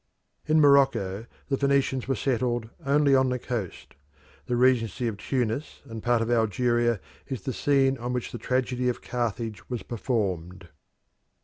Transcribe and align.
In 0.47 0.59
Morocco 0.59 1.27
the 1.49 1.57
Phoenicians 1.57 2.07
were 2.07 2.15
settled 2.15 2.71
only 2.83 3.13
on 3.13 3.29
the 3.29 3.37
coast. 3.37 3.93
The 4.47 4.55
Regency 4.55 5.07
of 5.07 5.17
Tunis 5.17 5.83
and 5.85 6.01
part 6.01 6.23
of 6.23 6.31
Algeria 6.31 6.99
is 7.27 7.43
the 7.43 7.53
scene 7.53 7.99
on 7.99 8.11
which 8.11 8.31
the 8.31 8.39
tragedy 8.39 8.89
of 8.89 9.03
Carthage 9.03 9.69
was 9.69 9.83
performed. 9.83 10.69